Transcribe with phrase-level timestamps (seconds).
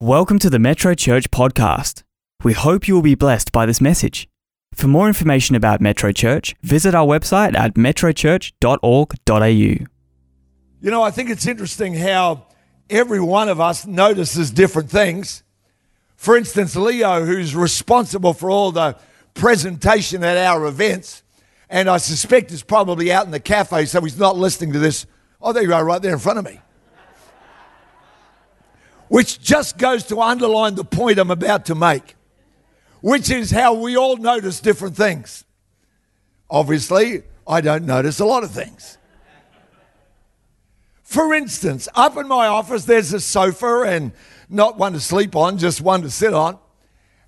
[0.00, 2.04] Welcome to the Metro Church podcast.
[2.44, 4.28] We hope you will be blessed by this message.
[4.72, 9.48] For more information about Metro Church, visit our website at metrochurch.org.au.
[9.48, 9.88] You
[10.82, 12.46] know, I think it's interesting how
[12.88, 15.42] every one of us notices different things.
[16.14, 18.96] For instance, Leo, who's responsible for all the
[19.34, 21.24] presentation at our events,
[21.68, 25.06] and I suspect is probably out in the cafe, so he's not listening to this.
[25.42, 26.60] Oh, there you are, right there in front of me.
[29.08, 32.16] Which just goes to underline the point I'm about to make,
[33.00, 35.44] which is how we all notice different things.
[36.50, 38.98] Obviously, I don't notice a lot of things.
[41.02, 44.12] For instance, up in my office, there's a sofa and
[44.50, 46.58] not one to sleep on, just one to sit on.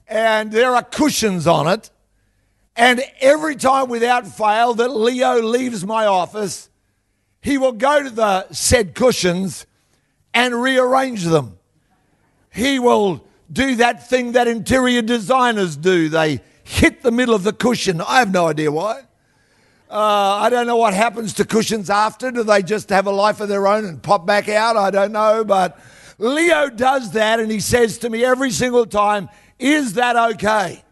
[0.06, 1.90] And there are cushions on it.
[2.76, 6.68] And every time without fail that Leo leaves my office,
[7.40, 9.66] he will go to the said cushions
[10.34, 11.58] and rearrange them.
[12.60, 16.10] He will do that thing that interior designers do.
[16.10, 18.02] They hit the middle of the cushion.
[18.02, 19.00] I have no idea why.
[19.90, 19.94] Uh,
[20.42, 22.30] I don't know what happens to cushions after.
[22.30, 24.76] Do they just have a life of their own and pop back out?
[24.76, 25.42] I don't know.
[25.42, 25.80] But
[26.18, 30.84] Leo does that and he says to me every single time, Is that okay?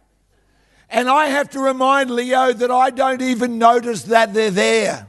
[0.89, 5.07] And I have to remind Leo that I don't even notice that they're there.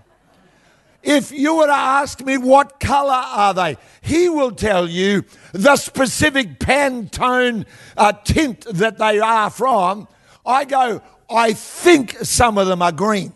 [1.01, 5.77] If you were to ask me what color are they, he will tell you the
[5.77, 10.07] specific Pantone uh, tint that they are from.
[10.45, 13.33] I go, I think some of them are green.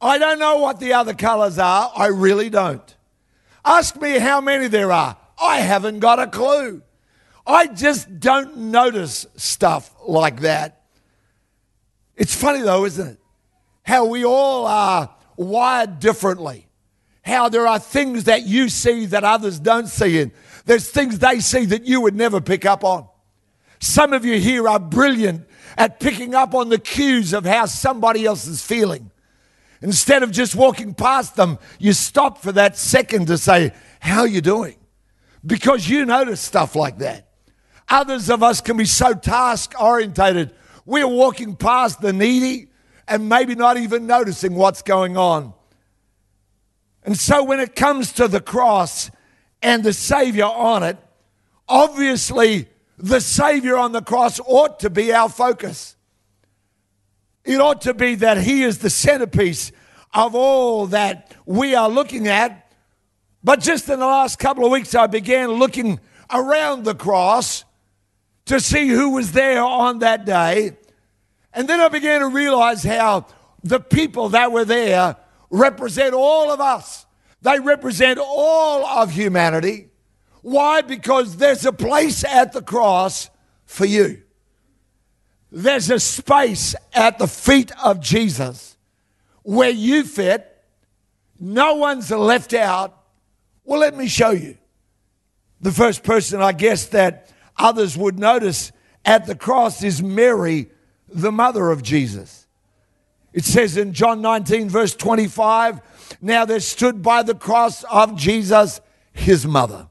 [0.00, 1.92] I don't know what the other colors are.
[1.94, 2.96] I really don't.
[3.64, 5.16] Ask me how many there are.
[5.40, 6.82] I haven't got a clue.
[7.46, 10.82] I just don't notice stuff like that.
[12.16, 13.18] It's funny though, isn't it?
[13.82, 16.66] How we all are wired differently.
[17.22, 20.32] How there are things that you see that others don't see, and
[20.64, 23.06] there's things they see that you would never pick up on.
[23.80, 28.24] Some of you here are brilliant at picking up on the cues of how somebody
[28.24, 29.10] else is feeling.
[29.80, 34.28] Instead of just walking past them, you stop for that second to say, How are
[34.28, 34.76] you doing?
[35.44, 37.28] Because you notice stuff like that.
[37.88, 40.54] Others of us can be so task orientated,
[40.86, 42.68] we're walking past the needy
[43.08, 45.54] and maybe not even noticing what's going on.
[47.04, 49.10] And so when it comes to the cross
[49.60, 50.96] and the Savior on it,
[51.68, 52.68] obviously
[52.98, 55.96] the Savior on the cross ought to be our focus.
[57.44, 59.72] It ought to be that He is the centerpiece
[60.14, 62.72] of all that we are looking at.
[63.42, 65.98] But just in the last couple of weeks, I began looking
[66.30, 67.64] around the cross
[68.44, 70.76] to see who was there on that day.
[71.54, 73.26] And then I began to realize how
[73.62, 75.16] the people that were there
[75.50, 77.06] represent all of us.
[77.42, 79.88] They represent all of humanity.
[80.42, 80.80] Why?
[80.80, 83.30] Because there's a place at the cross
[83.64, 84.22] for you.
[85.50, 88.76] There's a space at the feet of Jesus
[89.42, 90.48] where you fit.
[91.38, 92.96] No one's left out.
[93.64, 94.56] Well, let me show you.
[95.60, 98.72] The first person, I guess, that others would notice
[99.04, 100.70] at the cross is Mary,
[101.14, 102.46] the mother of Jesus.
[103.32, 105.80] It says in John 19, verse 25,
[106.20, 108.80] now there stood by the cross of Jesus
[109.12, 109.88] his mother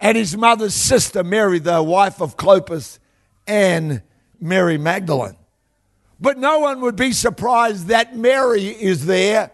[0.00, 2.98] and his mother's sister, Mary, the wife of Clopas,
[3.46, 4.02] and
[4.40, 5.36] Mary Magdalene.
[6.18, 9.50] But no one would be surprised that Mary is there.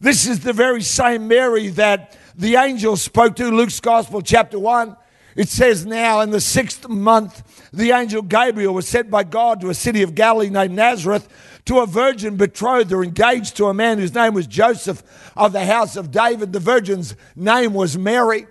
[0.00, 4.96] This is the very same Mary that the angel spoke to, Luke's Gospel, chapter 1.
[5.40, 9.70] It says now, in the sixth month, the angel Gabriel was sent by God to
[9.70, 11.30] a city of Galilee named Nazareth
[11.64, 15.02] to a virgin betrothed or engaged to a man whose name was Joseph
[15.38, 16.52] of the house of David.
[16.52, 18.48] The virgin's name was Mary.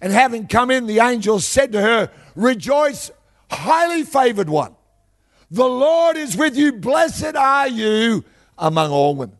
[0.00, 3.10] And having come in, the angel said to her, Rejoice,
[3.50, 4.76] highly favored one.
[5.50, 6.74] The Lord is with you.
[6.74, 8.24] Blessed are you
[8.56, 9.36] among all women.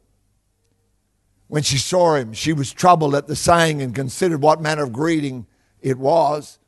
[1.46, 4.92] When she saw him, she was troubled at the saying and considered what manner of
[4.92, 5.46] greeting
[5.80, 6.58] it was.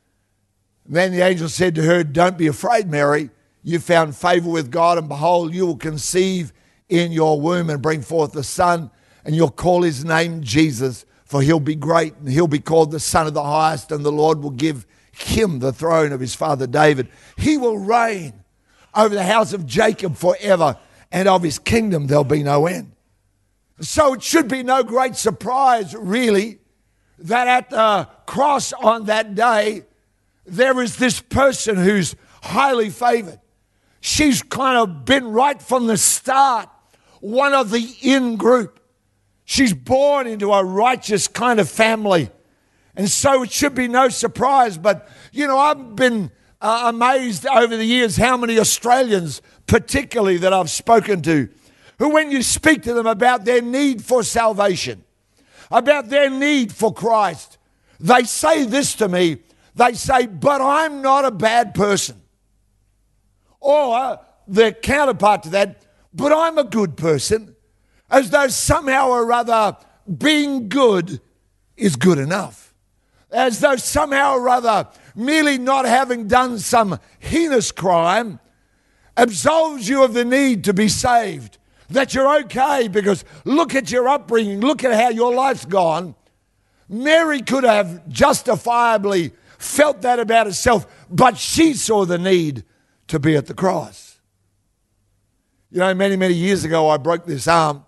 [0.85, 3.29] Then the angel said to her, Don't be afraid, Mary.
[3.63, 6.51] You found favor with God, and behold, you will conceive
[6.89, 8.91] in your womb and bring forth a son,
[9.23, 12.99] and you'll call his name Jesus, for he'll be great, and he'll be called the
[12.99, 16.67] Son of the Highest, and the Lord will give him the throne of his father
[16.67, 17.07] David.
[17.37, 18.33] He will reign
[18.93, 20.77] over the house of Jacob forever,
[21.11, 22.91] and of his kingdom there'll be no end.
[23.79, 26.59] So it should be no great surprise, really,
[27.19, 29.85] that at the cross on that day,
[30.45, 33.39] there is this person who's highly favored.
[34.01, 36.69] She's kind of been right from the start
[37.23, 38.81] one of the in group.
[39.45, 42.29] She's born into a righteous kind of family.
[42.95, 44.77] And so it should be no surprise.
[44.77, 50.51] But, you know, I've been uh, amazed over the years how many Australians, particularly that
[50.51, 51.47] I've spoken to,
[51.97, 55.05] who, when you speak to them about their need for salvation,
[55.71, 57.57] about their need for Christ,
[58.01, 59.37] they say this to me.
[59.75, 62.21] They say, But I'm not a bad person.
[63.59, 67.55] Or the counterpart to that, But I'm a good person.
[68.09, 69.77] As though somehow or other
[70.17, 71.19] being good
[71.75, 72.73] is good enough.
[73.31, 78.39] As though somehow or other merely not having done some heinous crime
[79.17, 81.57] absolves you of the need to be saved.
[81.89, 86.15] That you're okay because look at your upbringing, look at how your life's gone.
[86.89, 89.31] Mary could have justifiably
[89.63, 92.63] felt that about herself, but she saw the need
[93.07, 94.19] to be at the cross.
[95.71, 97.85] You know, many, many years ago, I broke this arm.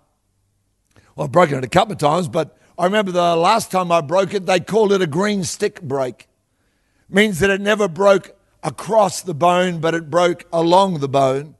[1.14, 4.00] Well, I've broken it a couple of times, but I remember the last time I
[4.00, 6.28] broke it, they called it a green stick break.
[7.08, 11.54] Means that it never broke across the bone, but it broke along the bone.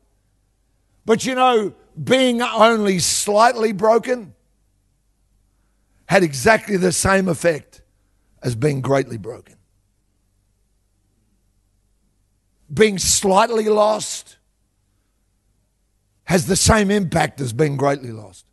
[1.05, 4.35] But you know, being only slightly broken
[6.07, 7.83] had exactly the same effect
[8.43, 9.57] as being greatly broken.
[12.73, 14.37] Being slightly lost
[16.25, 18.45] has the same impact as being greatly lost.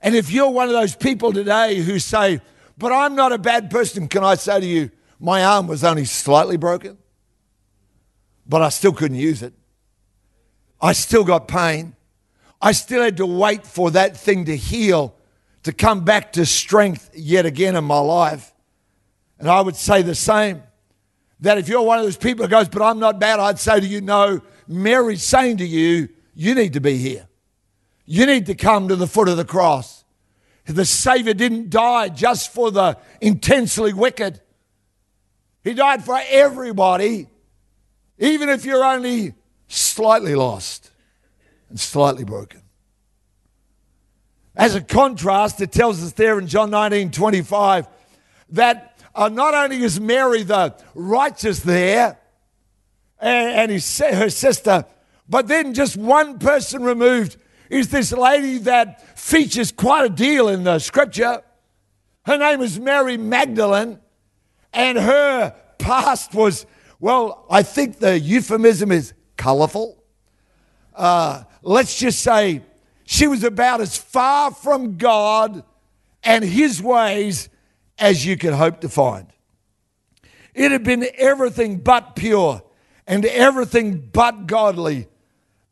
[0.00, 2.40] And if you're one of those people today who say,
[2.76, 6.04] But I'm not a bad person, can I say to you, my arm was only
[6.04, 6.98] slightly broken,
[8.46, 9.52] but I still couldn't use it.
[10.80, 11.96] I still got pain.
[12.60, 15.16] I still had to wait for that thing to heal,
[15.64, 18.52] to come back to strength yet again in my life.
[19.38, 20.62] And I would say the same
[21.40, 23.80] that if you're one of those people who goes, But I'm not bad, I'd say
[23.80, 27.28] to you, No, Mary's saying to you, You need to be here.
[28.04, 30.04] You need to come to the foot of the cross.
[30.66, 34.40] The Savior didn't die just for the intensely wicked,
[35.62, 37.28] He died for everybody,
[38.18, 39.34] even if you're only
[39.68, 40.90] slightly lost
[41.68, 42.62] and slightly broken.
[44.56, 47.86] As a contrast, it tells us there in John 19 25
[48.50, 48.87] that
[49.18, 52.16] uh, not only is Mary the righteous there
[53.20, 54.86] and, and his, her sister,
[55.28, 57.36] but then just one person removed
[57.68, 61.42] is this lady that features quite a deal in the scripture.
[62.26, 63.98] Her name is Mary Magdalene,
[64.72, 66.64] and her past was,
[67.00, 70.00] well, I think the euphemism is colorful.
[70.94, 72.62] Uh, let's just say
[73.04, 75.64] she was about as far from God
[76.22, 77.48] and his ways
[77.98, 79.26] as you could hope to find.
[80.54, 82.62] It had been everything but pure
[83.06, 85.08] and everything but godly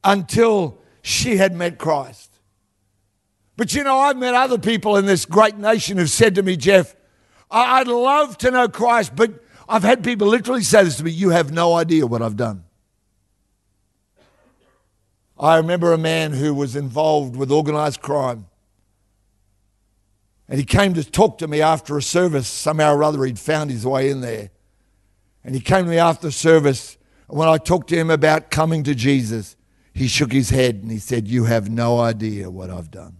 [0.05, 2.31] until she had met Christ.
[3.56, 6.56] But you know, I've met other people in this great nation who've said to me,
[6.56, 6.94] Geoff,
[7.50, 9.32] I'd love to know Christ, but
[9.69, 12.64] I've had people literally say this to me, you have no idea what I've done.
[15.38, 18.46] I remember a man who was involved with organized crime.
[20.48, 22.46] And he came to talk to me after a service.
[22.46, 24.50] Somehow or other, he'd found his way in there.
[25.44, 26.96] And he came to me after service.
[27.28, 29.56] And when I talked to him about coming to Jesus,
[29.93, 33.16] he shook his head and he said, You have no idea what I've done.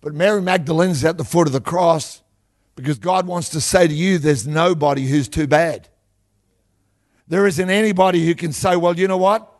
[0.00, 2.22] But Mary Magdalene's at the foot of the cross
[2.74, 5.88] because God wants to say to you, There's nobody who's too bad.
[7.28, 9.53] There isn't anybody who can say, Well, you know what?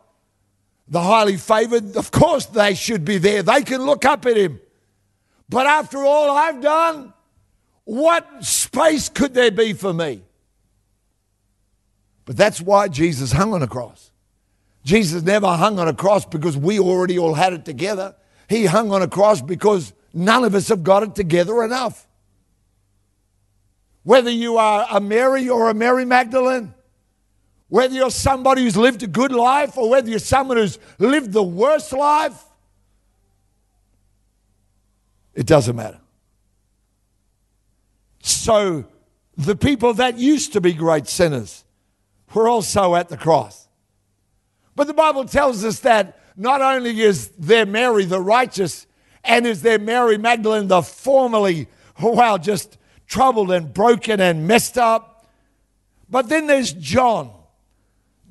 [0.87, 3.41] The highly favored, of course they should be there.
[3.41, 4.59] They can look up at him.
[5.49, 7.13] But after all I've done,
[7.85, 10.21] what space could there be for me?
[12.25, 14.11] But that's why Jesus hung on a cross.
[14.83, 18.15] Jesus never hung on a cross because we already all had it together.
[18.47, 22.07] He hung on a cross because none of us have got it together enough.
[24.03, 26.75] Whether you are a Mary or a Mary Magdalene,
[27.75, 31.43] whether you're somebody who's lived a good life or whether you're someone who's lived the
[31.43, 32.41] worst life,
[35.33, 35.99] it doesn't matter.
[38.21, 38.85] So,
[39.35, 41.65] the people that used to be great sinners,
[42.33, 43.67] were also at the cross.
[44.77, 48.87] But the Bible tells us that not only is there Mary the righteous,
[49.21, 51.67] and is there Mary Magdalene the formerly,
[52.01, 55.27] wow, just troubled and broken and messed up,
[56.09, 57.33] but then there's John.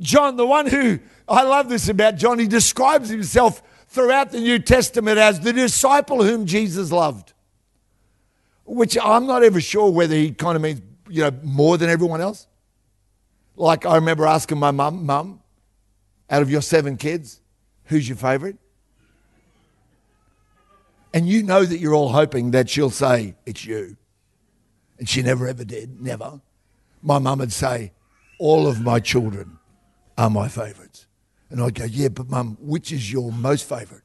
[0.00, 0.98] John, the one who,
[1.28, 6.24] I love this about John, he describes himself throughout the New Testament as the disciple
[6.24, 7.32] whom Jesus loved.
[8.64, 12.20] Which I'm not ever sure whether he kind of means, you know, more than everyone
[12.20, 12.46] else.
[13.56, 15.40] Like I remember asking my mum, Mum,
[16.28, 17.40] out of your seven kids,
[17.84, 18.56] who's your favorite?
[21.12, 23.96] And you know that you're all hoping that she'll say, It's you.
[24.98, 26.40] And she never ever did, never.
[27.02, 27.92] My mum would say,
[28.40, 29.58] All of my children
[30.16, 31.06] are my favourites.
[31.50, 34.02] And I'd go, Yeah, but mum, which is your most favourite?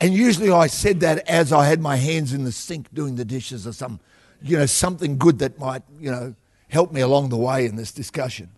[0.00, 3.24] And usually I said that as I had my hands in the sink doing the
[3.24, 4.00] dishes or some,
[4.42, 6.34] you know, something good that might, you know,
[6.68, 8.50] help me along the way in this discussion.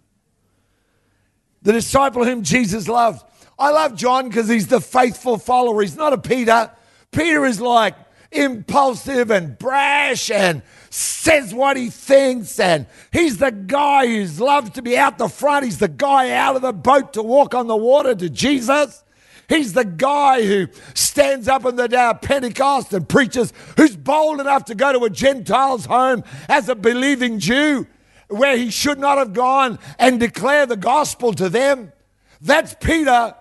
[1.62, 3.24] The disciple whom Jesus loved.
[3.58, 5.82] I love John because he's the faithful follower.
[5.82, 6.70] He's not a Peter.
[7.10, 7.94] Peter is like
[8.32, 12.58] impulsive and brash and says what he thinks.
[12.58, 15.64] And he's the guy who's loves to be out the front.
[15.64, 19.04] He's the guy out of the boat to walk on the water to Jesus.
[19.48, 24.40] He's the guy who stands up on the day of Pentecost and preaches, who's bold
[24.40, 27.86] enough to go to a Gentile's home as a believing Jew
[28.28, 31.92] where he should not have gone and declare the gospel to them.
[32.40, 33.34] That's Peter.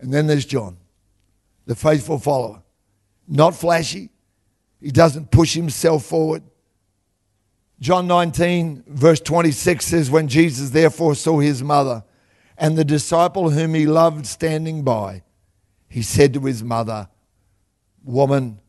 [0.00, 0.78] And then there's John,
[1.66, 2.62] the faithful follower.
[3.28, 4.10] Not flashy,
[4.86, 6.44] he doesn't push himself forward.
[7.80, 12.04] John 19, verse 26 says, When Jesus therefore saw his mother
[12.56, 15.24] and the disciple whom he loved standing by,
[15.88, 17.08] he said to his mother,
[18.04, 18.60] Woman,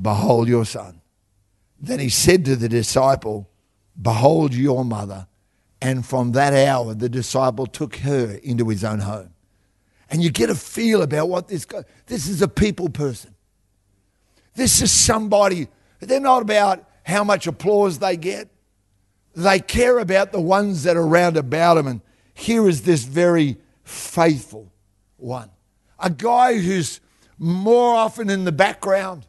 [0.00, 1.00] behold your son.
[1.80, 3.50] Then he said to the disciple,
[4.00, 5.26] Behold your mother.
[5.82, 9.30] And from that hour, the disciple took her into his own home.
[10.10, 13.35] And you get a feel about what this guy, this is a people person.
[14.56, 15.68] This is somebody,
[16.00, 18.48] they're not about how much applause they get.
[19.36, 21.86] They care about the ones that are round about them.
[21.86, 22.00] And
[22.34, 24.72] here is this very faithful
[25.18, 25.50] one.
[25.98, 27.00] A guy who's
[27.38, 29.26] more often in the background.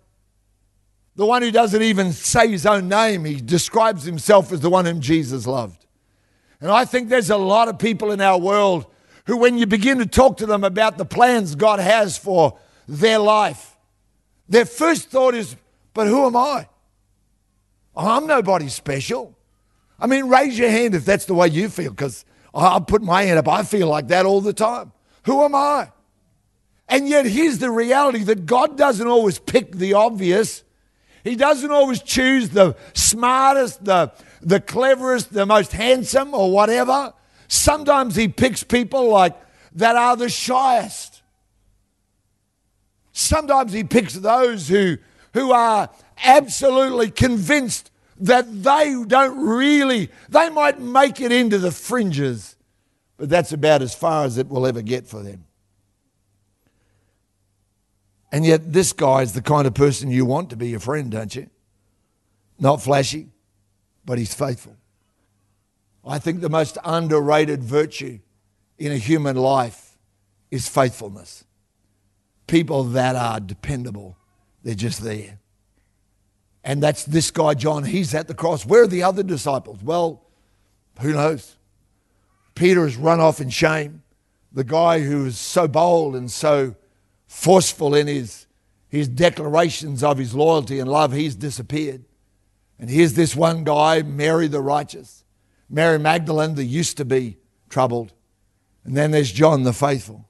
[1.15, 3.25] The one who doesn't even say his own name.
[3.25, 5.85] He describes himself as the one whom Jesus loved.
[6.61, 8.85] And I think there's a lot of people in our world
[9.25, 12.57] who, when you begin to talk to them about the plans God has for
[12.87, 13.76] their life,
[14.49, 15.55] their first thought is,
[15.93, 16.67] but who am I?
[17.95, 19.35] Oh, I'm nobody special.
[19.99, 23.23] I mean, raise your hand if that's the way you feel, because I'll put my
[23.23, 23.47] hand up.
[23.47, 24.91] I feel like that all the time.
[25.25, 25.91] Who am I?
[26.87, 30.63] And yet, here's the reality that God doesn't always pick the obvious.
[31.23, 37.13] He doesn't always choose the smartest, the, the cleverest, the most handsome, or whatever.
[37.49, 39.35] Sometimes He picks people like
[39.73, 41.16] that are the shyest.
[43.27, 44.97] Sometimes he picks those who,
[45.33, 45.89] who are
[46.23, 47.91] absolutely convinced
[48.21, 52.55] that they don't really, they might make it into the fringes,
[53.17, 55.43] but that's about as far as it will ever get for them.
[58.31, 61.11] And yet, this guy is the kind of person you want to be your friend,
[61.11, 61.49] don't you?
[62.59, 63.27] Not flashy,
[64.05, 64.75] but he's faithful.
[66.05, 68.19] I think the most underrated virtue
[68.77, 69.97] in a human life
[70.49, 71.43] is faithfulness
[72.47, 74.17] people that are dependable.
[74.63, 75.39] They're just there.
[76.63, 77.83] And that's this guy, John.
[77.83, 78.65] He's at the cross.
[78.65, 79.81] Where are the other disciples?
[79.83, 80.23] Well,
[80.99, 81.55] who knows?
[82.55, 84.01] Peter has run off in shame.
[84.51, 86.75] The guy who was so bold and so
[87.27, 88.47] forceful in his,
[88.89, 92.03] his declarations of his loyalty and love, he's disappeared.
[92.79, 95.23] And here's this one guy, Mary the righteous,
[95.69, 97.37] Mary Magdalene, that used to be
[97.69, 98.13] troubled.
[98.83, 100.27] And then there's John the faithful.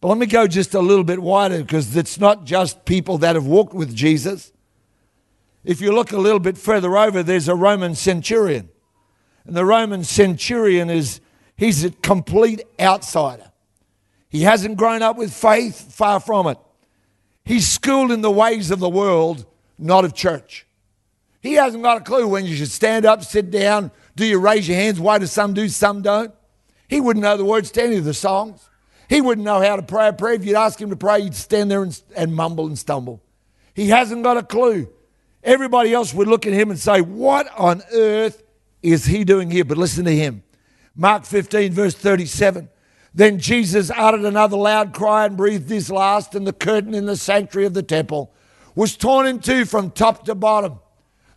[0.00, 3.34] But let me go just a little bit wider because it's not just people that
[3.34, 4.52] have walked with Jesus.
[5.64, 8.68] If you look a little bit further over, there's a Roman centurion.
[9.44, 11.20] And the Roman centurion is,
[11.56, 13.50] he's a complete outsider.
[14.28, 16.58] He hasn't grown up with faith, far from it.
[17.44, 19.46] He's schooled in the ways of the world,
[19.78, 20.66] not of church.
[21.40, 24.68] He hasn't got a clue when you should stand up, sit down, do you raise
[24.68, 25.00] your hands?
[25.00, 26.34] Why do some do, some don't?
[26.88, 28.67] He wouldn't know the words to any of the songs.
[29.08, 30.34] He wouldn't know how to pray a prayer.
[30.34, 33.22] If you'd ask him to pray, he'd stand there and, and mumble and stumble.
[33.74, 34.88] He hasn't got a clue.
[35.42, 38.42] Everybody else would look at him and say, What on earth
[38.82, 39.64] is he doing here?
[39.64, 40.42] But listen to him.
[40.94, 42.68] Mark 15, verse 37.
[43.14, 47.16] Then Jesus uttered another loud cry and breathed his last, and the curtain in the
[47.16, 48.32] sanctuary of the temple
[48.74, 50.80] was torn in two from top to bottom.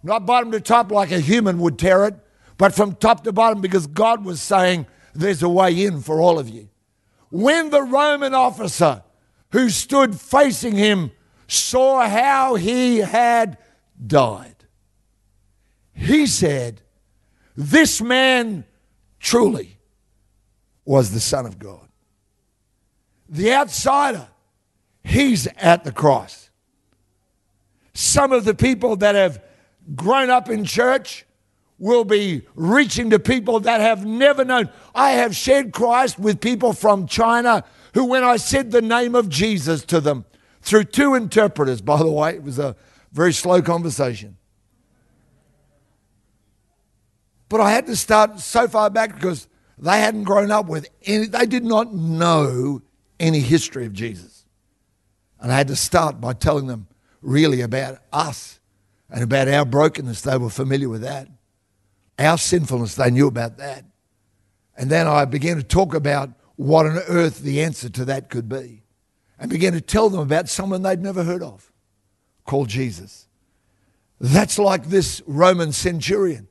[0.04, 2.16] Not bottom to top like a human would tear it,
[2.58, 6.38] but from top to bottom because God was saying, There's a way in for all
[6.38, 6.70] of you.
[7.32, 9.04] When the Roman officer
[9.52, 11.12] who stood facing him
[11.48, 13.58] saw how he had
[14.06, 14.56] died,
[15.94, 16.82] he said,
[17.56, 18.66] This man
[19.20, 19.78] truly
[20.86, 21.88] was the Son of God.
[23.30, 24.28] The outsider,
[25.04, 26.50] he's at the cross.
[27.94, 29.42] Some of the people that have
[29.96, 31.26] grown up in church
[31.82, 34.70] will be reaching to people that have never known.
[34.94, 37.64] I have shared Christ with people from China
[37.96, 40.26] who, when I said the name of Jesus to them,
[40.62, 42.36] through two interpreters, by the way.
[42.36, 42.76] It was a
[43.12, 44.38] very slow conversation.
[47.50, 49.48] But I had to start so far back because
[49.80, 52.84] they hadn't grown up with any, they did not know
[53.20, 54.46] any history of Jesus.
[55.40, 56.88] And I had to start by telling them
[57.24, 58.60] really about us
[59.10, 60.22] and about our brokenness.
[60.22, 61.28] They were familiar with that.
[62.20, 63.86] Our sinfulness, they knew about that.
[64.78, 68.48] And then I began to talk about what on earth the answer to that could
[68.48, 68.84] be.
[69.40, 71.72] And began to tell them about someone they'd never heard of
[72.46, 73.28] called Jesus.
[74.20, 76.48] That's like this Roman centurion.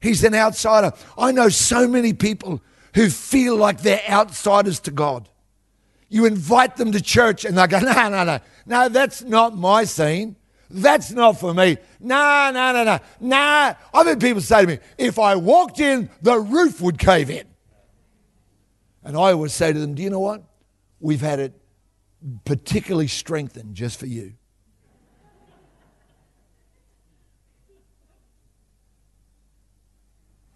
[0.00, 0.92] He's an outsider.
[1.16, 2.60] I know so many people
[2.94, 5.28] who feel like they're outsiders to God.
[6.08, 9.84] You invite them to church and they go, no, no, no, no, that's not my
[9.84, 10.36] scene.
[10.72, 11.76] That's not for me.
[12.00, 13.74] No, no, no, no, no.
[13.92, 17.46] I've had people say to me, if I walked in, the roof would cave in.
[19.04, 20.42] And I always say to them, do you know what?
[20.98, 21.52] We've had it
[22.44, 24.32] particularly strengthened just for you.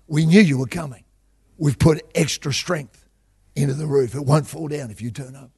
[0.08, 1.04] We knew you were coming.
[1.58, 3.06] We've put extra strength
[3.54, 4.14] into the roof.
[4.14, 5.50] It won't fall down if you turn up.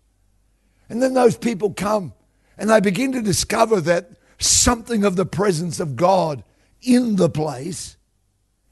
[0.88, 2.15] And then those people come
[2.57, 6.45] and they begin to discover that something of the presence of God
[6.83, 7.97] in the place,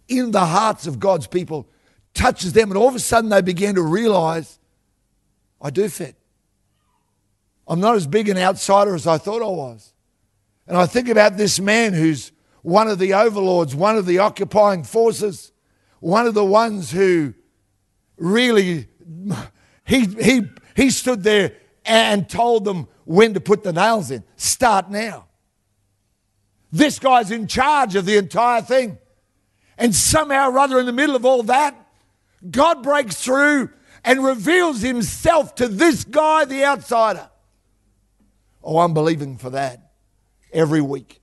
[0.08, 1.68] in the hearts of God's people,
[2.14, 2.70] touches them.
[2.70, 4.58] And all of a sudden they begin to realize
[5.60, 6.16] I do fit.
[7.68, 9.92] I'm not as big an outsider as I thought I was.
[10.68, 12.30] And I think about this man who's
[12.62, 15.52] one of the overlords, one of the occupying forces
[16.00, 17.34] one of the ones who
[18.16, 18.86] really
[19.84, 20.42] he he
[20.74, 21.54] he stood there
[21.84, 24.22] and told them when to put the nails in.
[24.36, 25.25] Start now.
[26.72, 28.98] This guy's in charge of the entire thing.
[29.78, 31.74] And somehow or other, in the middle of all that,
[32.50, 33.70] God breaks through
[34.04, 37.28] and reveals himself to this guy, the outsider.
[38.62, 39.92] Oh, I'm believing for that
[40.52, 41.20] every week.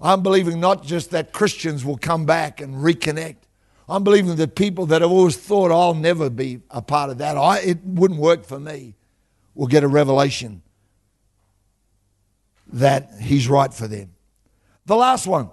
[0.00, 3.36] I'm believing not just that Christians will come back and reconnect,
[3.88, 7.36] I'm believing that people that have always thought I'll never be a part of that,
[7.36, 8.94] I, it wouldn't work for me,
[9.54, 10.62] will get a revelation
[12.72, 14.14] that He's right for them.
[14.88, 15.50] The last one,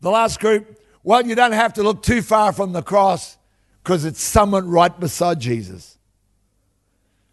[0.00, 3.36] the last group, well, you don't have to look too far from the cross
[3.82, 5.98] because it's someone right beside Jesus.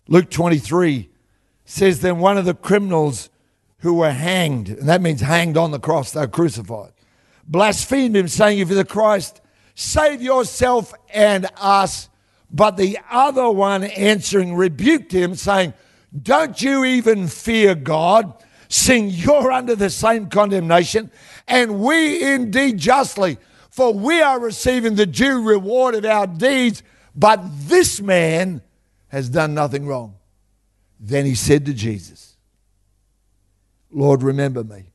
[0.07, 1.09] Luke 23
[1.65, 3.29] says, Then one of the criminals
[3.81, 6.93] who were hanged, and that means hanged on the cross, they were crucified,
[7.47, 9.41] blasphemed him, saying, If you're the Christ,
[9.79, 12.09] Save yourself and us.
[12.49, 15.75] But the other one answering rebuked him, saying,
[16.19, 18.33] Don't you even fear God,
[18.69, 21.11] seeing you're under the same condemnation,
[21.47, 23.37] and we indeed justly,
[23.69, 26.83] for we are receiving the due reward of our deeds,
[27.15, 28.61] but this man
[29.09, 30.15] has done nothing wrong.
[30.99, 32.37] Then he said to Jesus,
[33.91, 34.91] Lord, remember me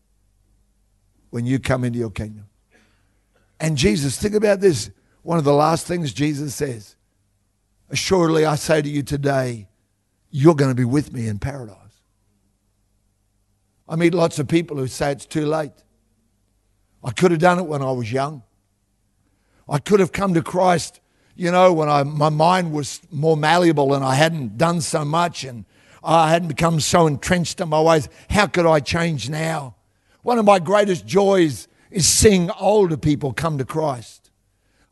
[1.30, 2.46] when you come into your kingdom.
[3.58, 4.90] And Jesus, think about this.
[5.22, 6.96] One of the last things Jesus says
[7.90, 9.68] Assuredly, I say to you today,
[10.30, 11.81] you're going to be with me in paradise.
[13.88, 15.72] I meet lots of people who say it's too late.
[17.04, 18.42] I could have done it when I was young.
[19.68, 21.00] I could have come to Christ,
[21.34, 25.44] you know, when I, my mind was more malleable and I hadn't done so much
[25.44, 25.64] and
[26.04, 28.08] I hadn't become so entrenched in my ways.
[28.30, 29.76] How could I change now?
[30.22, 34.30] One of my greatest joys is seeing older people come to Christ.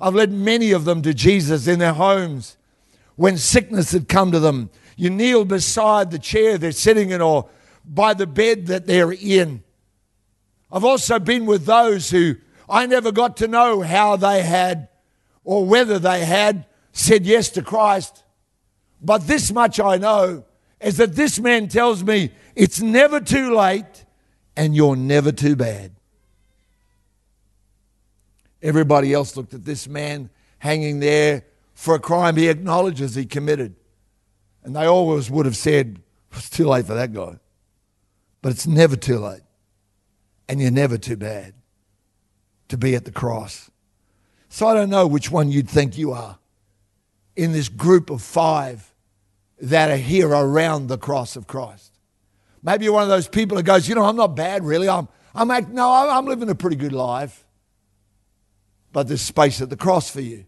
[0.00, 2.56] I've led many of them to Jesus in their homes
[3.16, 4.70] when sickness had come to them.
[4.96, 7.48] You kneel beside the chair they're sitting in or
[7.84, 9.62] by the bed that they're in.
[10.72, 12.36] I've also been with those who
[12.68, 14.88] I never got to know how they had
[15.44, 18.22] or whether they had said yes to Christ.
[19.02, 20.44] But this much I know
[20.80, 24.04] is that this man tells me it's never too late
[24.56, 25.92] and you're never too bad.
[28.62, 33.74] Everybody else looked at this man hanging there for a crime he acknowledges he committed.
[34.62, 36.00] And they always would have said,
[36.32, 37.38] it's too late for that guy.
[38.42, 39.42] But it's never too late.
[40.48, 41.54] And you're never too bad
[42.68, 43.70] to be at the cross.
[44.48, 46.38] So I don't know which one you'd think you are
[47.36, 48.92] in this group of five
[49.60, 51.92] that are here around the cross of Christ.
[52.62, 54.88] Maybe you're one of those people that goes, you know, I'm not bad really.
[54.88, 57.44] I'm, I'm act, no, I'm living a pretty good life
[58.92, 60.46] but there's space at the cross for you.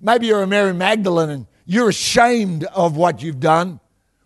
[0.00, 3.80] Maybe you're a Mary Magdalene and you're ashamed of what you've done,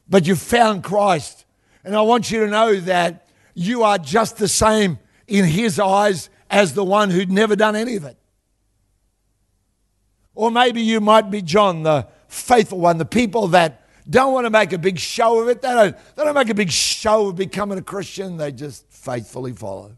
[0.09, 1.45] but you've found Christ.
[1.85, 6.31] And I want you to know that you are just the same in His eyes
[6.51, 8.17] as the one who'd never done any of it.
[10.35, 14.51] Or maybe you might be John, the faithful one, the people that don't want to
[14.51, 15.61] make a big show of it.
[15.61, 18.37] They don't, they don't make a big show of becoming a Christian.
[18.37, 19.97] They just faithfully follow.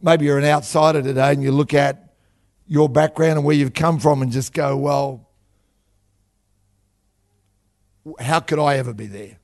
[0.00, 2.14] Maybe you're an outsider today and you look at
[2.66, 5.25] your background and where you've come from and just go, well,
[8.20, 9.38] how could I ever be there?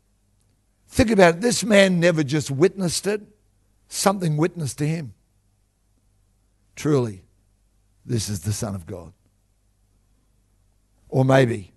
[0.89, 1.41] Think about it.
[1.41, 3.23] This man never just witnessed it,
[3.89, 5.15] something witnessed to him.
[6.77, 7.25] Truly,
[8.05, 9.13] this is the Son of God.
[11.09, 11.73] Or maybe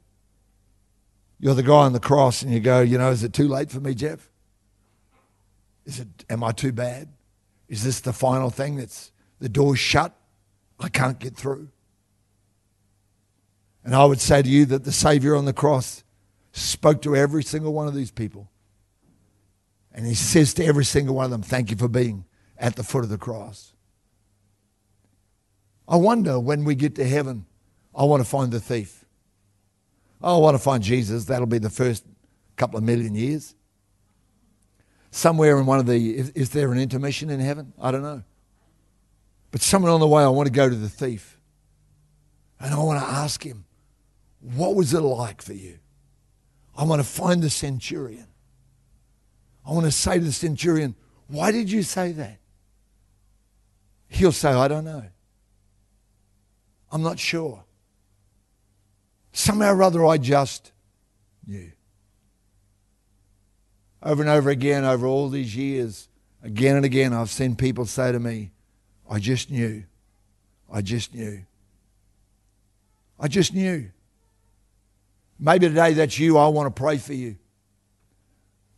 [1.39, 3.69] you're the guy on the cross and you go, you know, is it too late
[3.69, 4.29] for me, Geoff?
[5.85, 7.09] Is it, am I too bad?
[7.67, 10.13] Is this the final thing that's the door's shut?
[10.79, 11.69] I can't get through.
[13.83, 16.03] And I would say to you that the Savior on the cross
[16.55, 18.49] spoke to every single one of these people.
[19.93, 22.25] And he says to every single one of them, Thank you for being
[22.57, 23.73] at the foot of the cross.
[25.87, 27.45] I wonder when we get to heaven,
[27.93, 29.05] I want to find the thief.
[30.21, 31.25] Oh, I want to find Jesus.
[31.25, 32.05] That'll be the first
[32.55, 33.53] couple of million years.
[35.11, 37.73] Somewhere in one of the, is, is there an intermission in heaven?
[37.79, 38.23] I don't know.
[39.51, 41.39] But somewhere on the way, I want to go to the thief.
[42.59, 43.65] And I want to ask him,
[44.41, 45.79] what was it like for you?
[46.77, 48.27] I want to find the centurion.
[49.65, 50.95] I want to say to the centurion,
[51.27, 52.37] why did you say that?
[54.07, 55.03] He'll say, I don't know.
[56.91, 57.63] I'm not sure.
[59.31, 60.71] Somehow or other, I just
[61.45, 61.71] knew.
[64.01, 66.07] Over and over again, over all these years,
[66.43, 68.51] again and again, I've seen people say to me,
[69.09, 69.83] I just knew.
[70.71, 71.43] I just knew.
[73.19, 73.89] I just knew.
[75.39, 76.37] Maybe today that's you.
[76.37, 77.37] I want to pray for you.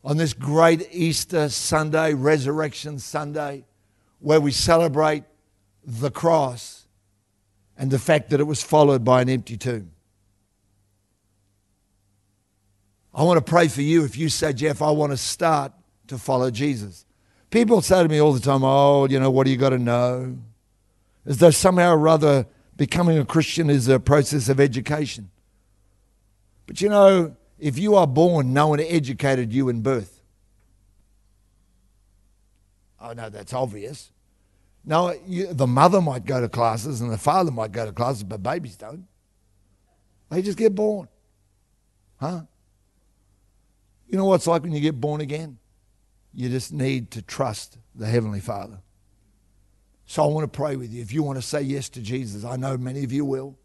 [0.04, 3.66] On this great Easter Sunday, Resurrection Sunday,
[4.20, 5.24] where we celebrate
[5.86, 6.88] the cross
[7.78, 9.92] and the fact that it was followed by an empty tomb.
[13.14, 15.74] I want to pray for you if you say, Geoff, I want to start
[16.08, 17.06] to follow Jesus.
[17.50, 19.80] People say to me all the time, oh, you know, what do you got to
[19.80, 20.38] know?
[21.26, 25.30] As though somehow or other becoming a Christian is a process of education.
[26.68, 30.22] But you know, if you are born, no one educated you in birth.
[33.02, 34.12] Oh, no, that's obvious.
[34.84, 38.24] Now, you, the mother might go to classes and the father might go to classes,
[38.24, 39.06] but babies don't.
[40.30, 41.08] They just get born.
[42.20, 42.42] Huh?
[44.08, 45.58] You know what it's like when you get born again?
[46.34, 48.80] You just need to trust the Heavenly Father.
[50.06, 51.02] So I want to pray with you.
[51.02, 53.58] If you want to say yes to Jesus, I know many of you will.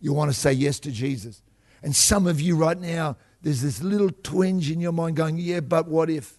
[0.00, 1.42] You want to say yes to Jesus.
[1.82, 5.60] And some of you right now, there's this little twinge in your mind going, yeah,
[5.60, 6.38] but what if?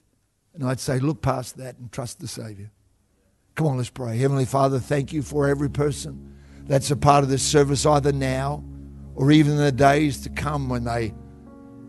[0.53, 2.71] And I'd say, look past that and trust the Savior.
[3.55, 4.17] Come on, let's pray.
[4.17, 8.63] Heavenly Father, thank you for every person that's a part of this service, either now
[9.15, 11.13] or even in the days to come when they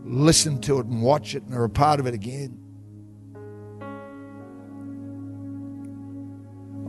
[0.03, 2.57] listen to it and watch it and are a part of it again.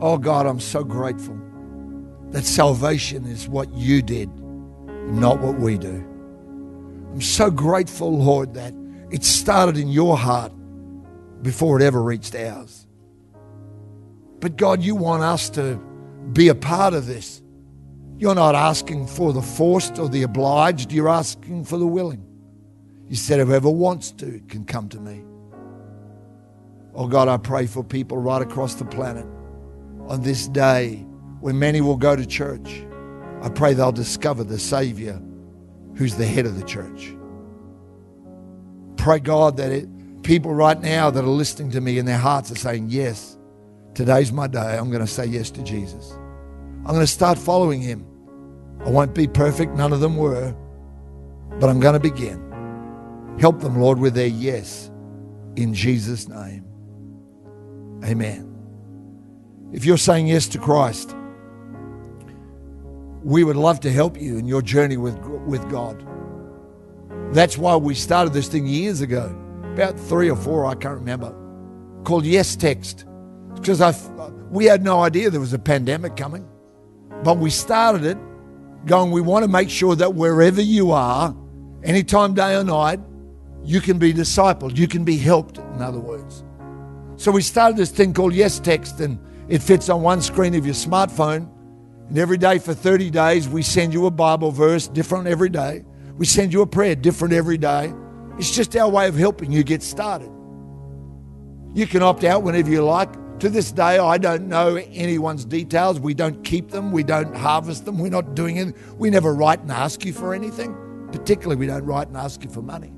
[0.01, 1.39] Oh God, I'm so grateful
[2.31, 4.29] that salvation is what you did,
[5.07, 6.12] not what we do.
[7.13, 8.73] I'm so grateful, Lord, that
[9.11, 10.51] it started in your heart
[11.43, 12.87] before it ever reached ours.
[14.39, 15.75] But God, you want us to
[16.33, 17.43] be a part of this.
[18.17, 22.25] You're not asking for the forced or the obliged, you're asking for the willing.
[23.09, 25.23] You said, whoever wants to can come to me.
[26.95, 29.27] Oh God, I pray for people right across the planet
[30.07, 31.05] on this day
[31.41, 32.83] when many will go to church.
[33.43, 35.21] I pray they'll discover the Savior
[35.95, 37.15] who's the head of the church.
[38.97, 42.51] Pray, God, that it, people right now that are listening to me in their hearts
[42.51, 43.37] are saying, Yes,
[43.93, 44.77] today's my day.
[44.77, 46.11] I'm going to say yes to Jesus.
[46.85, 48.05] I'm going to start following him.
[48.85, 50.53] I won't be perfect, none of them were,
[51.59, 52.39] but I'm going to begin.
[53.39, 54.91] Help them, Lord, with their yes
[55.55, 56.65] in Jesus' name.
[58.03, 58.49] Amen.
[59.71, 61.15] If you're saying yes to Christ,
[63.23, 66.05] we would love to help you in your journey with, with God.
[67.33, 69.35] That's why we started this thing years ago,
[69.73, 71.33] about three or four, I can't remember,
[72.03, 73.05] called Yes Text.
[73.55, 73.93] Because I,
[74.49, 76.47] we had no idea there was a pandemic coming.
[77.23, 78.17] But we started it
[78.85, 81.33] going, we want to make sure that wherever you are,
[81.83, 82.99] anytime, day or night,
[83.63, 84.77] you can be discipled.
[84.77, 86.43] You can be helped, in other words.
[87.15, 90.65] So we started this thing called Yes Text, and it fits on one screen of
[90.65, 91.49] your smartphone.
[92.09, 95.83] And every day for 30 days, we send you a Bible verse, different every day.
[96.17, 97.93] We send you a prayer, different every day.
[98.37, 100.29] It's just our way of helping you get started.
[101.73, 103.09] You can opt out whenever you like.
[103.39, 105.99] To this day, I don't know anyone's details.
[105.99, 106.91] We don't keep them.
[106.91, 107.97] We don't harvest them.
[107.97, 108.75] We're not doing it.
[108.97, 110.77] We never write and ask you for anything.
[111.11, 112.91] particularly, we don't write and ask you for money.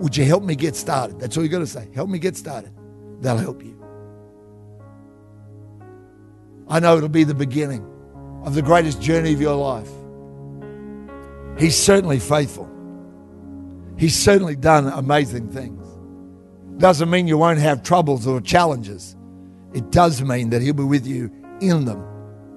[0.00, 1.20] Would you help me get started?
[1.20, 1.88] That's all you got to say.
[1.94, 2.72] Help me get started.
[3.20, 3.76] They'll help you.
[6.68, 7.84] I know it'll be the beginning
[8.44, 9.88] of the greatest journey of your life.
[11.60, 12.68] He's certainly faithful.
[13.98, 15.86] He's certainly done amazing things.
[16.80, 19.14] Doesn't mean you won't have troubles or challenges.
[19.74, 22.02] It does mean that He'll be with you in them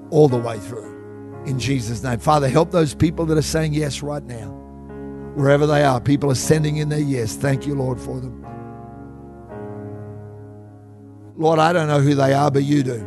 [0.10, 1.44] all the way through.
[1.46, 2.20] In Jesus' name.
[2.20, 4.52] Father, help those people that are saying yes right now.
[5.36, 7.36] Wherever they are, people are sending in their yes.
[7.36, 8.39] Thank you, Lord, for them.
[11.36, 13.06] Lord, I don't know who they are, but you do.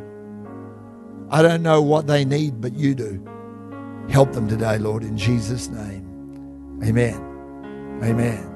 [1.30, 3.26] I don't know what they need, but you do.
[4.10, 6.80] Help them today, Lord, in Jesus' name.
[6.84, 8.00] Amen.
[8.02, 8.52] Amen.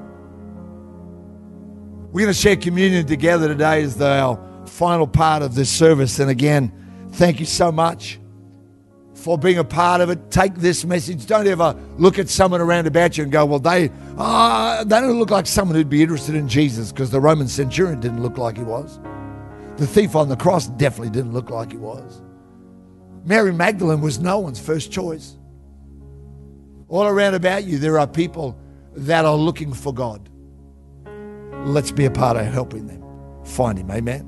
[2.11, 6.19] We're going to share communion together today as the, final part of this service.
[6.19, 6.71] And again,
[7.13, 8.19] thank you so much
[9.13, 10.31] for being a part of it.
[10.31, 11.25] Take this message.
[11.25, 15.19] Don't ever look at someone around about you and go, well, they, uh, they don't
[15.19, 18.57] look like someone who'd be interested in Jesus because the Roman centurion didn't look like
[18.57, 18.99] he was.
[19.77, 22.21] The thief on the cross definitely didn't look like he was.
[23.25, 25.37] Mary Magdalene was no one's first choice.
[26.91, 28.59] All around about you, there are people
[28.97, 30.27] that are looking for God.
[31.63, 33.01] Let's be a part of helping them
[33.45, 33.89] find Him.
[33.89, 34.27] Amen.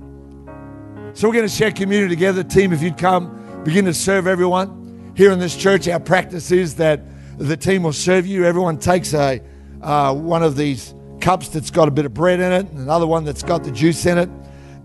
[1.13, 2.41] So we're going to share communion together.
[2.41, 5.11] Team, if you'd come, begin to serve everyone.
[5.13, 7.01] Here in this church, our practice is that
[7.37, 8.45] the team will serve you.
[8.45, 9.41] Everyone takes a
[9.81, 13.07] uh, one of these cups that's got a bit of bread in it, and another
[13.07, 14.29] one that's got the juice in it.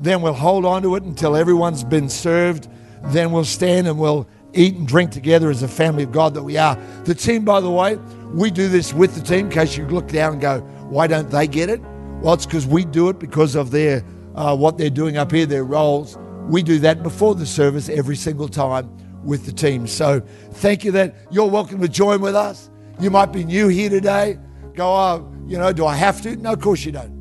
[0.01, 2.67] Then we'll hold on to it until everyone's been served
[3.05, 6.43] then we'll stand and we'll eat and drink together as a family of God that
[6.43, 6.77] we are.
[7.05, 7.97] The team, by the way,
[8.33, 11.31] we do this with the team in case you look down and go, why don't
[11.31, 11.81] they get it?
[12.21, 15.47] Well, it's because we do it because of their uh, what they're doing up here,
[15.47, 16.17] their roles.
[16.49, 18.91] We do that before the service every single time
[19.25, 19.87] with the team.
[19.87, 20.21] So
[20.53, 22.71] thank you that you're welcome to join with us.
[23.01, 24.39] You might be new here today.
[24.75, 26.37] Go, oh, you know, do I have to?
[26.37, 27.19] No, of course you don't.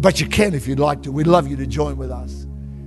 [0.00, 1.12] But you can if you'd like to.
[1.12, 2.46] We'd love you to join with us.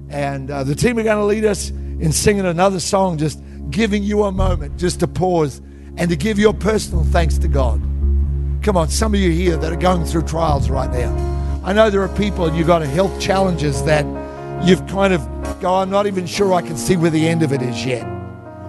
[0.10, 4.04] And uh, the team are going to lead us in singing another song, just giving
[4.04, 5.62] you a moment just to pause
[5.98, 7.82] and to give your personal thanks to God.
[8.64, 11.62] Come on, some of you here that are going through trials right now.
[11.64, 14.06] I know there are people and you've got health challenges that
[14.66, 15.22] you've kind of
[15.62, 18.04] go, I'm not even sure I can see where the end of it is yet.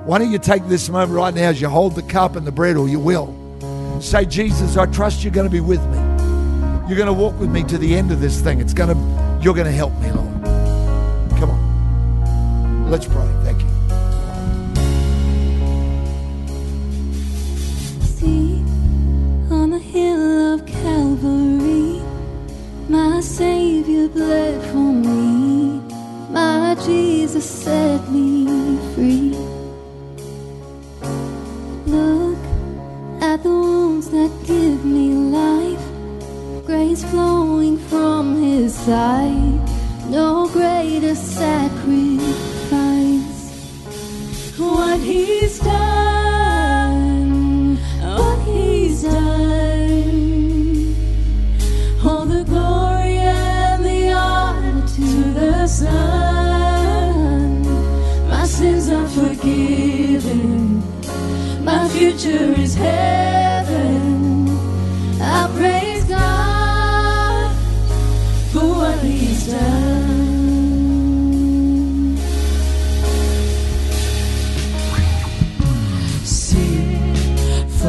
[0.05, 2.52] Why don't you take this moment right now as you hold the cup and the
[2.52, 3.38] bread, or you will.
[4.00, 5.98] Say, Jesus, I trust you're going to be with me.
[6.88, 8.61] You're going to walk with me to the end of this thing.
[8.61, 10.42] It's going to, you're going to help me, Lord.
[11.38, 12.90] Come on.
[12.90, 13.28] Let's pray.
[13.44, 13.71] Thank you.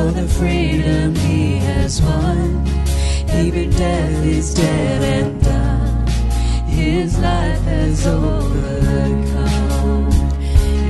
[0.03, 2.67] For the freedom he has won.
[3.41, 6.07] Even death is dead and done.
[6.67, 9.29] His life has overcome.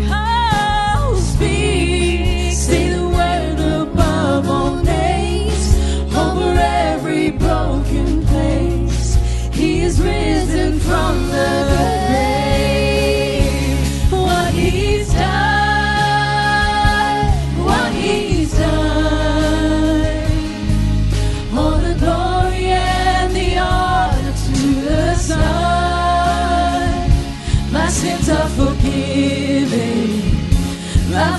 [0.10, 5.65] Oh, speak, say the word above all names,
[6.15, 9.15] over every broken place.
[9.54, 12.52] He is risen from the grave.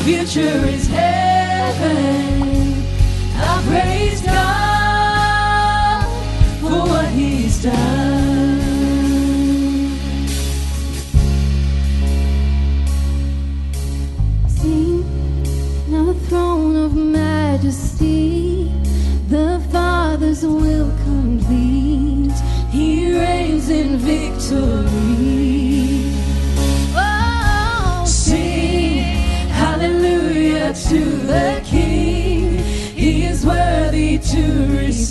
[0.05, 2.75] future is heaven.
[3.37, 6.05] I praise God
[6.61, 8.61] for what He's done.
[14.47, 15.05] Sing,
[15.91, 18.71] now the throne of majesty,
[19.31, 22.37] the Father's will complete.
[22.71, 24.84] He reigns in victory.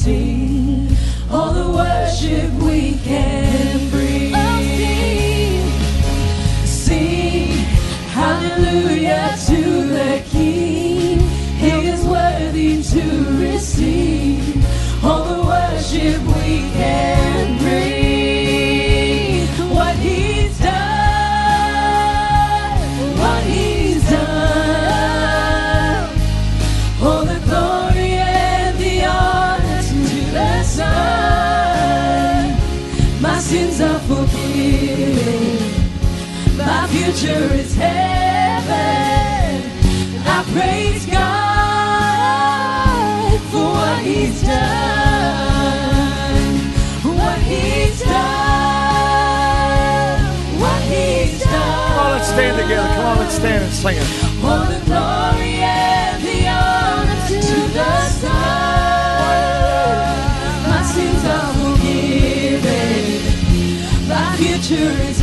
[0.04, 0.33] To
[37.24, 38.74] Future is heaven.
[40.28, 41.20] I praise God
[43.50, 44.60] for what He's done.
[47.16, 48.20] What He's done.
[50.60, 51.88] What He's done.
[51.88, 52.90] Come on, let's stand together.
[52.94, 54.08] Come on, let's stand and sing it.
[54.44, 57.40] All the glory and the honor to
[57.72, 58.34] the Son.
[60.68, 63.24] My sins are forgiven.
[64.10, 65.23] My future is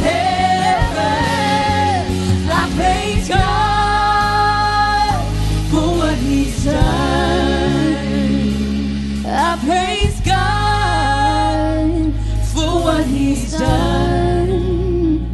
[13.49, 15.31] Done.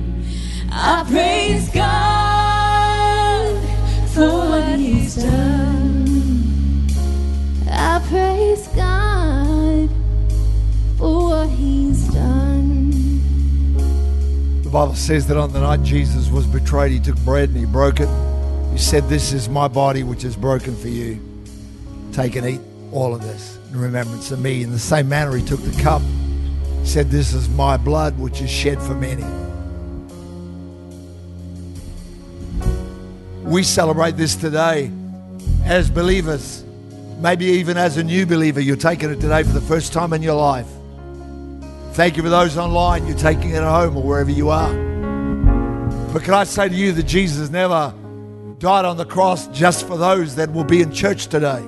[0.70, 3.60] I praise God
[4.10, 6.86] for what He's done.
[7.70, 9.90] I praise God
[10.98, 12.90] for what He's done.
[14.62, 17.66] The Bible says that on the night Jesus was betrayed, he took bread and he
[17.66, 18.08] broke it.
[18.72, 21.20] He said, This is my body which is broken for you.
[22.12, 22.60] Take and eat
[22.92, 24.62] all of this in remembrance of me.
[24.62, 26.02] In the same manner, he took the cup.
[26.86, 29.24] Said, This is my blood which is shed for many.
[33.42, 34.92] We celebrate this today
[35.64, 36.64] as believers.
[37.18, 40.22] Maybe even as a new believer, you're taking it today for the first time in
[40.22, 40.68] your life.
[41.94, 43.06] Thank you for those online.
[43.06, 44.72] You're taking it at home or wherever you are.
[46.12, 47.92] But can I say to you that Jesus never
[48.58, 51.64] died on the cross just for those that will be in church today?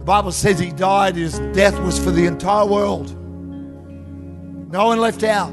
[0.00, 3.14] The Bible says he died, his death was for the entire world.
[4.72, 5.50] No one left out.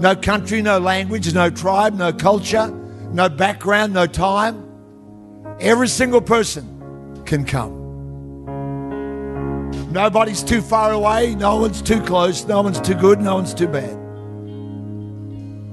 [0.00, 2.66] No country, no language, no tribe, no culture,
[3.12, 4.64] no background, no time.
[5.60, 7.84] Every single person can come.
[9.92, 11.36] Nobody's too far away.
[11.36, 12.44] No one's too close.
[12.46, 13.20] No one's too good.
[13.20, 13.96] No one's too bad.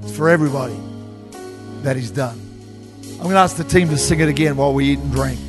[0.04, 0.78] It's for everybody
[1.82, 2.40] that He's done.
[3.02, 5.40] I'm going to ask the team to sing it again while we eat and drink.